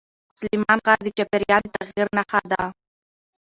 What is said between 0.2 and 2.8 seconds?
سلیمان غر د چاپېریال د تغیر نښه ده.